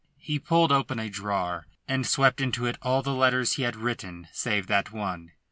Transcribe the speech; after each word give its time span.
He 0.17 0.39
pulled 0.39 0.71
open 0.71 0.97
a 0.97 1.11
drawer 1.11 1.67
and 1.87 2.07
swept 2.07 2.41
into 2.41 2.65
it 2.65 2.75
all 2.81 3.03
the 3.03 3.13
letters 3.13 3.53
he 3.53 3.61
had 3.61 3.75
written 3.75 4.29
save 4.31 4.65
that 4.65 4.91
one. 4.91 5.33